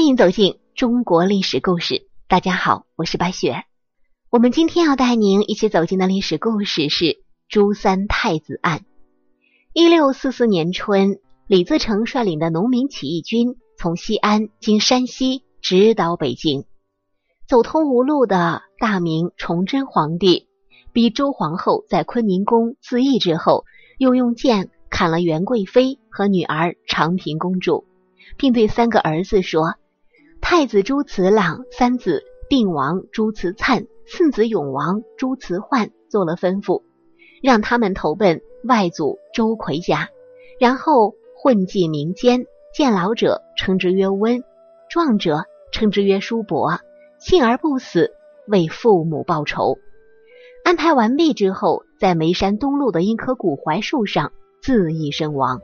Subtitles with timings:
[0.00, 2.06] 欢迎走进中国历史故事。
[2.26, 3.64] 大家好，我是白雪。
[4.30, 8.86] 我们今天要带您一起走进的历史故事是朱三太子案。
[9.74, 16.64] 一六四四年春，李自成率领的农民起义军从西安经山西直捣北京。
[17.46, 20.48] 走投无路的大明崇祯皇帝
[20.94, 23.66] 逼周皇后在坤宁宫自缢之后，
[23.98, 27.84] 又用剑砍了元贵妃和女儿长平公主，
[28.38, 29.74] 并对三个儿子说。
[30.52, 36.82] 太子朱慈朗、三子定王朱慈粲、四子永王朱慈焕做了吩咐，
[37.40, 40.08] 让他们投奔外祖周奎家，
[40.58, 44.42] 然后混迹民间，见老者称之曰温，
[44.90, 46.80] 壮者称之曰叔伯，
[47.20, 48.10] 幸而不死，
[48.48, 49.78] 为父母报仇。
[50.64, 55.62] 安排完毕之后，在眉山东路的一棵古槐树上自缢身亡。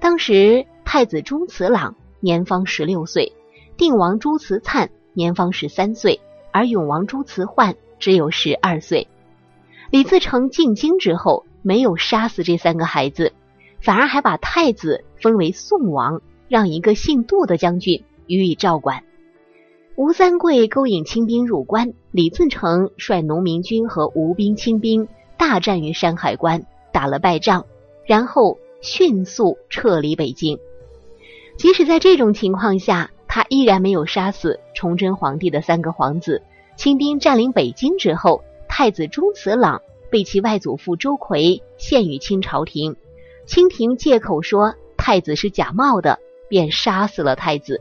[0.00, 3.32] 当时太子朱慈朗年方十六岁。
[3.78, 9.06] 定王朱慈粲年方十三岁，而永王朱慈焕只有十二岁。
[9.90, 13.32] 李自成进京之后，没有杀死这三个孩子，
[13.80, 19.04] 反而还把太子封为宋王，让一个姓杜的将军予以照管。
[19.94, 27.64] 吴三桂勾引清兵入关，李自成率农民军和吴兵、清兵大战于山海关，打了败仗，
[28.06, 30.58] 然后迅速撤离北京。
[31.56, 36.42] 即使在这种情况下，他依然没有杀死崇祯皇帝的三个皇子。
[36.76, 42.96] 清兵占领北京之后，太子朱慈朗被其外祖父周奎献于清朝廷。
[43.46, 47.80] 清廷借口说太子是假冒的，便杀死了太子，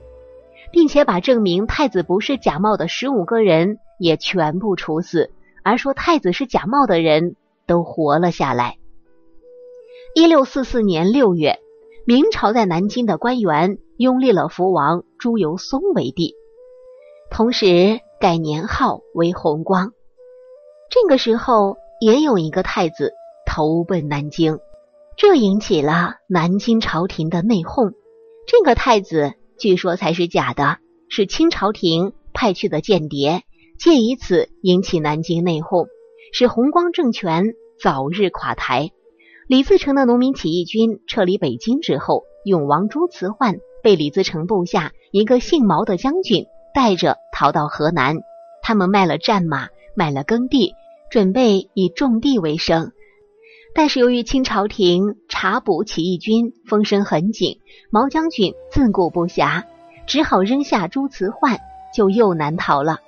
[0.72, 5.32] 并且把证明太子不是假冒的十五个人也全部处死，
[5.64, 8.78] 而说太子是假冒的人都活了下来。
[10.16, 11.60] 一六四四年六月。
[12.08, 16.36] 明朝在南京的官员拥立了福王朱由崧为帝，
[17.30, 19.92] 同时改年号为弘光。
[20.90, 23.12] 这个时候也有一个太子
[23.46, 24.60] 投奔南京，
[25.18, 27.92] 这引起了南京朝廷的内讧。
[28.48, 30.78] 这个太子据说才是假的，
[31.10, 33.44] 是清朝廷派去的间谍，
[33.78, 35.90] 借以此引起南京内讧，
[36.32, 37.54] 使弘光政权
[37.84, 38.92] 早日垮台。
[39.48, 48.18] 李自成的农民起义军撤离北京之后，永王朱慈焕被李自成部下一个姓毛的将军带着逃到河南。
[48.62, 50.74] 他们卖了战马，买了耕地，
[51.10, 52.92] 准备以种地为生。
[53.74, 59.64] 但是由于清朝廷查捕起义军风声很紧，毛将军自顾不暇，
[60.06, 61.58] 只好扔下朱慈焕，
[61.96, 63.00] 就又难逃了。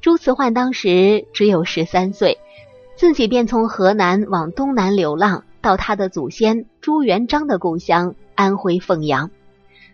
[0.00, 2.38] 朱慈焕当时只有十三岁，
[2.96, 5.44] 自己便从河南往东南流浪。
[5.66, 9.32] 到他的祖先朱元璋的故乡安徽凤阳，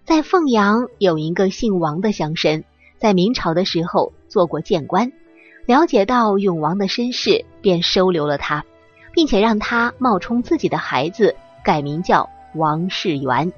[0.05, 2.65] 在凤阳有一个姓王的乡绅，
[2.99, 5.13] 在明朝的时候做过谏官，
[5.65, 8.67] 了解到永王的身世，便收留了他，
[9.15, 11.35] 并且让他冒充自己的孩子，
[11.65, 13.51] 改名叫王世元，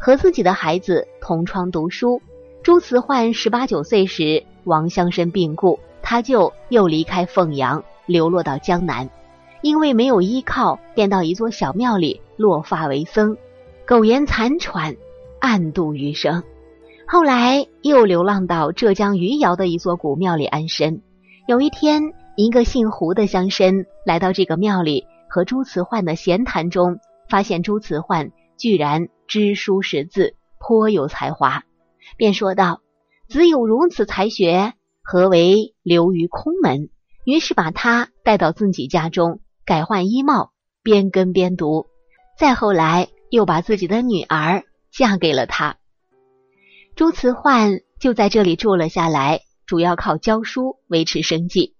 [0.00, 2.20] 和自己的孩子同窗读书。
[2.64, 9.08] 朱慈焕十八九岁时，王乡绅病故，他就又离开凤阳，流落到江南。
[9.62, 13.36] 因为没有依靠，便到一座小庙里落发为僧，
[13.86, 14.96] 苟延残喘，
[15.40, 16.42] 暗度余生。
[17.06, 21.02] 后来又流浪到浙江余姚的一座古庙里安身。
[21.46, 26.98] 有一天，一个姓胡的乡绅来到这个庙里，和朱慈焕的闲谈中，
[27.28, 31.62] 发现朱慈焕居然知书识字，颇有才华，
[32.16, 32.80] 便说道
[33.28, 36.88] ：“子有如此才学，何为留于空门？”
[37.24, 39.40] 于是把他带到自己家中。
[39.64, 40.52] 改换衣帽，
[40.82, 41.86] 边跟边读。
[42.36, 45.76] 再后来，又把自己的女儿嫁给了他。
[46.96, 51.74] 朱慈焕就在这里住了下来，主要靠教书维持生计。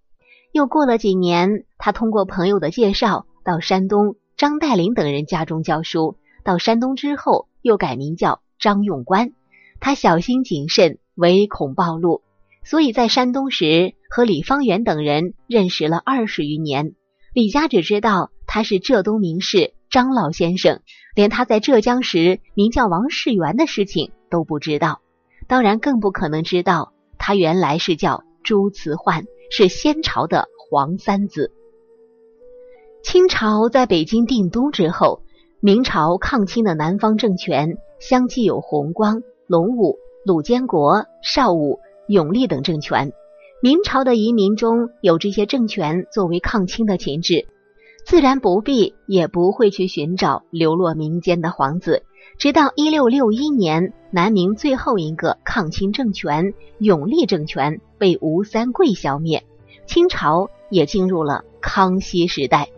[0.52, 6.16] 又过了几年，他通过朋友的介绍，到山东张岱林等人家中教书。
[6.44, 9.32] 到山东之后，又改名叫张用官。
[9.80, 12.22] 他小心谨慎，唯恐暴露，
[12.62, 16.94] 所以在山东时和李方圆等人认识了二十余年。
[17.32, 20.80] 李家只知道他是浙东名士张老先生，
[21.14, 25.00] 连他在浙江时名叫王世元的事情都不知道。
[25.48, 31.52] 当然，更不可能知道他原来是叫朱慈焕，是先朝的皇三子。
[33.02, 35.22] 清朝在北京定都之后，
[35.60, 39.96] 明朝抗清的南方政权相继有弘光、隆武、
[40.26, 43.12] 鲁监国、邵武、永历等政权。
[43.64, 47.46] 明朝的移民中有这些政权作为抗清的旗帜，
[48.04, 52.02] 自然不必也不会去寻找流落民间的皇子。
[52.38, 59.44] 直到一六六一年，南明最后一个抗清政权永历政权被吴三桂消灭，
[59.86, 62.68] 清朝也进入了康熙时代。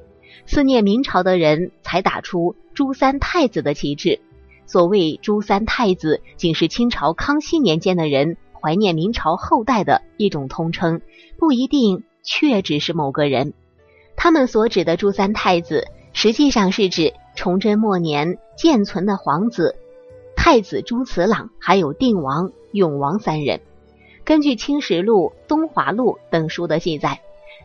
[0.45, 4.21] 思念明朝的人才打出朱三太子的旗帜。
[4.67, 11.03] 所谓朱三太子，仅是清朝康熙年间的人怀念明朝后代的一种通称，
[11.39, 13.53] 不一定确指是某个人。
[14.17, 19.77] 他们所指的朱三太子，实际上是指崇祯末年建存的皇子
[20.35, 23.61] 太子朱慈朗，还有定王、永王三人。
[24.25, 27.21] 根据《清实录》《东华录》等书的记载，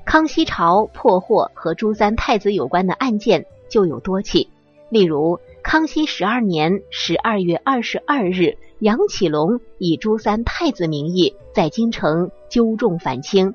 [0.06, 4.50] 康熙朝破获和朱三太子有关的案件就有多起，
[4.90, 5.40] 例如。
[5.63, 13.53] 康熙十二年十二月二十二日，杨启隆以朱三太子名义在京城纠众反清，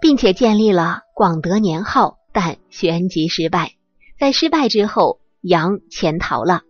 [0.00, 3.72] 并且建立了广德年号，但旋即失败。
[4.18, 6.62] 在失败之后，杨潜逃了。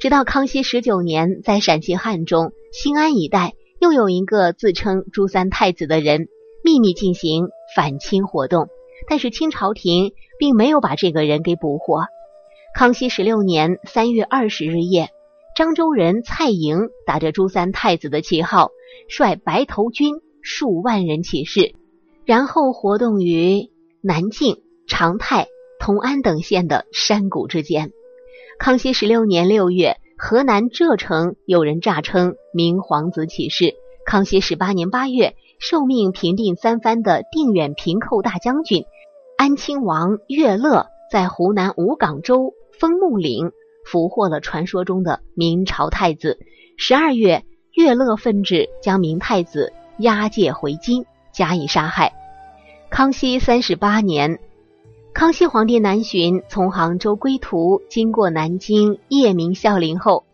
[0.00, 6.28] 直到康熙十九年，在陕西汉中、兴安一带，又有一个自称朱三太子的人
[6.64, 8.68] 秘密进行反清活动，
[9.08, 12.04] 但是清朝廷并没有把这个人给捕获。
[12.74, 15.10] 康熙十六年三月二十日夜，
[15.56, 18.70] 漳州人蔡莹打着朱三太子的旗号，
[19.08, 21.74] 率白头军数万人起事，
[22.24, 23.70] 然后活动于
[24.00, 27.90] 南靖、长泰、同安等县的山谷之间。
[28.58, 33.74] 康熙十六年六月，河南柘城有人诈称明皇子起事。
[34.06, 38.84] 康熙十八年八月，受命平定三藩的定远平寇大将军
[39.36, 42.54] 安亲王岳乐，在湖南吴岗州。
[42.78, 43.52] 枫木岭
[43.84, 46.38] 俘获了传说中的明朝太子。
[46.78, 52.14] 十二月，岳乐奋旨将明太子押解回京，加以杀害。
[52.88, 54.40] 康熙三十八年，
[55.12, 60.24] 康熙皇帝南巡，从杭州归途，经过南京叶明孝陵后，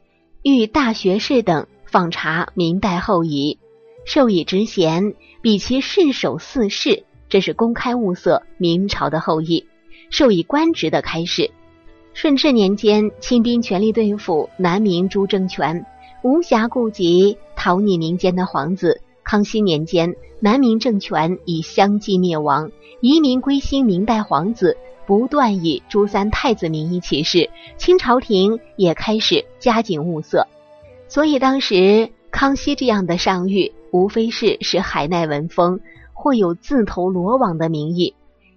[0.44, 3.58] 遇大学士等访查明代后裔，
[4.04, 9.66] 授以职衔，比其世守四世，这是公开物色明朝的后裔，
[10.10, 11.50] 授以官职的开始。
[12.14, 15.84] 顺治年间，清兵全力对付南明朱政权，
[16.22, 19.02] 无暇顾及逃匿民间的皇子。
[19.22, 22.70] 康熙年间，南明政权已相继灭亡，
[23.00, 30.46] 移民归心明代皇子不断以朱三太子名义起事，清朝廷也开始加紧物色。
[31.08, 35.80] 所以当时康熙这样的上谕，无非是使海内闻风，
[36.14, 38.14] 或有自投罗网的名义，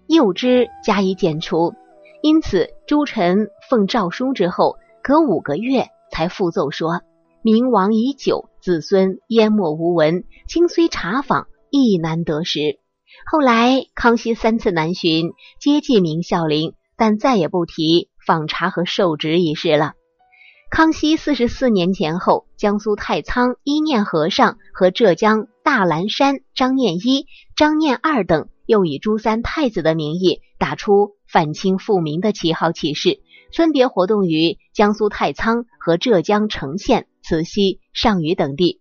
[0.09, 1.75] 诱之加以剪除。
[2.23, 7.01] 因此，诸臣奉诏书之后，隔五个月才复奏说
[7.43, 12.79] ：“明亡已久，子孙淹没无闻，今虽查访，亦难得实。”
[13.31, 19.93] 后来，康熙三次南巡，接济明孝陵，但再也不提访查和授职一事了。
[20.71, 27.25] 康熙四十四年前后，江苏太仓一念和尚和浙江大兰山张念一、
[27.55, 31.15] 张念二等，又以朱三太子的名义打出。
[31.27, 33.19] 反清复明的旗号起事，
[33.55, 38.79] 分别活动于江苏太仓和浙江成县、慈溪、上虞等地。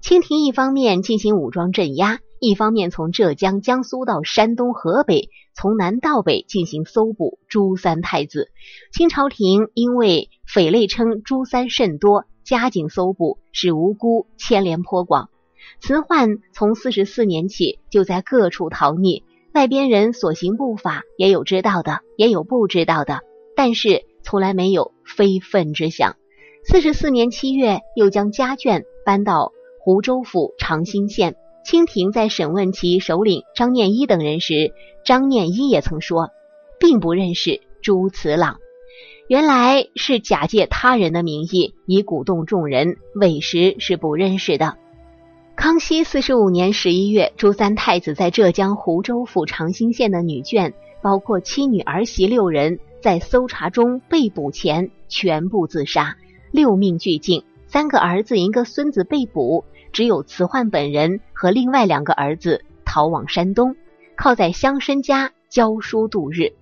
[0.00, 8.50] 清廷一方面进行武装镇压，一方面从浙江、江苏到山东、河北，从南到北进行搜捕朱三太子。
[8.92, 15.30] 清朝廷因为匪类称朱三甚多，加紧搜捕，使无辜牵连颇广。
[15.80, 19.22] 慈焕从四十四年起就在各处逃匿。
[19.52, 23.20] 外边人所行不法，也有知道的，也有不知道的，
[23.54, 26.16] 但是从来没有非分之想。
[26.64, 31.36] 四十四年七月，又将家眷搬到湖州府长兴县。
[31.64, 36.30] 清廷在审问其首领张念一等人时，张念一也曾说，
[36.78, 38.58] 并不认识朱慈朗，
[39.28, 44.76] 原来是假借他人的名义，以鼓动众人，委实是不认识的。
[45.56, 56.16] 康熙四十五年十一月，朱三太子在浙江湖州府长兴县的女眷，包括妻女儿媳六人，在搜查中被捕前全部自杀，
[56.50, 57.44] 六命俱尽。
[57.66, 63.76] 三个儿子、一个孙子被捕，只有慈焕本人和另外两个儿子逃往山东，
[64.16, 66.52] 靠在乡绅家教书度日。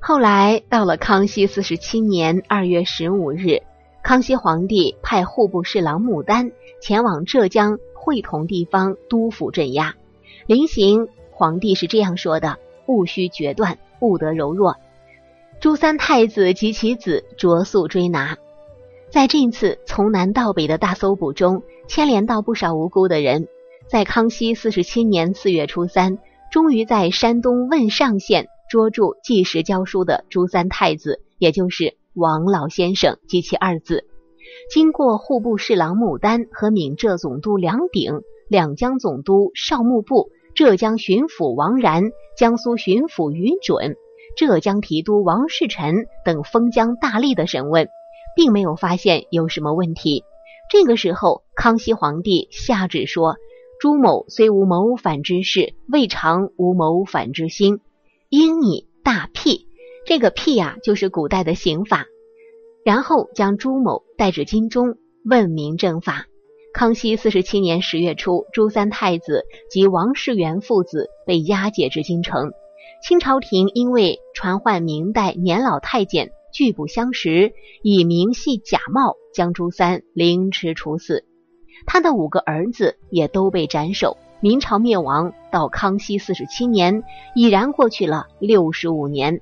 [0.00, 3.60] 后来到了康熙四十七年二月十五日，
[4.02, 6.50] 康熙皇帝派户部侍郎穆丹
[6.80, 7.78] 前往浙江。
[8.04, 9.94] 会同地方督抚镇压，
[10.46, 14.76] 临行，皇帝是这样说的：“勿需决断，不得柔弱。”
[15.58, 18.36] 朱三太子及其子着速追拿。
[19.08, 23.48] 在这次从南到北的大搜捕中，牵连到不少无辜的人。
[23.86, 26.18] 在康熙四十七年四月初三，
[26.52, 34.04] 终于在山东汶上县捉住计时教书的朱三太子，也就是王老先生及其二子。
[34.70, 42.04] 经过户部侍郎穆丹和闽浙总督梁鼎、两江总督邵穆部、浙江巡抚王然、
[42.36, 43.96] 江苏巡抚于准、
[44.36, 47.88] 浙江提督王士臣等封疆大吏的审问，
[48.36, 50.24] 并没有发现有什么问题。
[50.70, 53.36] 这个时候，康熙皇帝下旨说
[53.78, 57.80] ：“朱某虽无谋反之事，未尝无谋反之心，
[58.30, 59.68] 应拟大辟。”
[60.06, 62.06] 这个辟呀，就是古代的刑法。
[62.84, 66.26] 然后将朱某带至京中问明正法。
[66.74, 72.52] 康熙四十七年十月初，朱三太子及王世元父子被押解至京城。
[73.02, 81.24] 清朝廷因为传唤明代年老太监拒不相识，以明系假冒，将朱三凌迟处死。
[81.86, 84.18] 他的五个儿子也都被斩首。
[84.40, 87.02] 明朝灭亡到康熙四十七年，
[87.34, 89.40] 已然过去了六十五年。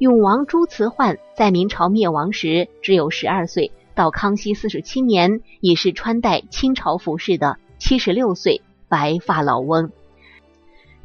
[0.00, 9.92] 永王朱慈焕在明朝灭亡时只有十二岁，到康熙四十七年已是穿戴清朝服饰的七十六岁白发老翁。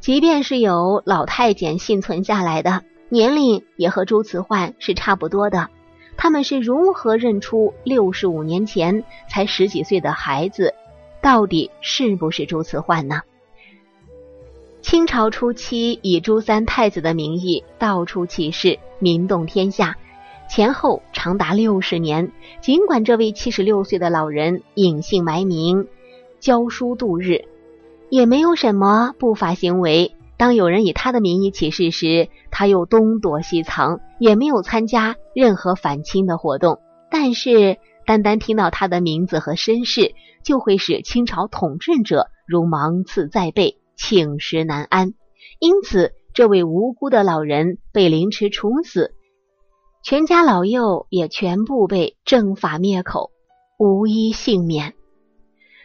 [0.00, 5.68] 即便是有老太监幸存下来的，年龄也和朱慈焕是差不多的。
[6.16, 10.72] 他们是如何认出六十五年前才十几岁的孩子，
[11.20, 13.20] 到底是不是朱慈焕呢？
[14.80, 19.96] 清朝初期，以朱三太子的名义到处起事，名动天下，
[20.48, 22.32] 前后长达六十年。
[22.60, 25.88] 尽管这位七十六岁的老人隐姓埋名，
[26.40, 27.44] 教书度日，
[28.10, 30.14] 也没有什么不法行为。
[30.36, 36.80] 当有人以他的名义起事时，他又东躲西藏，也没有参加任何反清的活动。
[37.10, 43.78] 但是，单单听到他的名字和身世，就会使清朝统治者如芒刺在背。
[43.98, 45.14] 寝食难安，
[45.58, 49.14] 因此这位无辜的老人被凌迟处死，
[50.04, 53.30] 全家老幼也全部被正法灭口，
[53.78, 54.92] 无一幸免。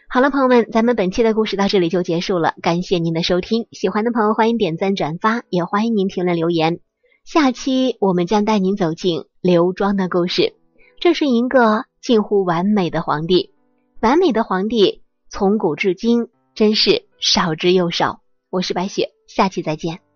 [0.09, 3.67] 好了，朋友们，咱们本期的故事到这里就结束了，感谢您的收听。
[3.71, 6.81] 喜欢的朋友欢迎点赞转发，也欢迎您评论留言。
[7.23, 10.53] 下期我们将带您走进刘庄的故事，
[10.99, 13.53] 这是一个近乎完美的皇帝，
[14.01, 17.05] 完美的皇帝从古至今真是。
[17.21, 20.10] 少之又少，我是白雪，下期再见。